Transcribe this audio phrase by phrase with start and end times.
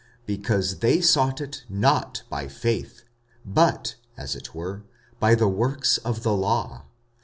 [0.25, 3.03] Because they sought it not by faith,
[3.45, 4.81] but as it were
[5.19, 6.85] by the works of the law.